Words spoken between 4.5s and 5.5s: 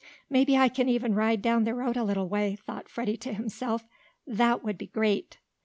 would be great."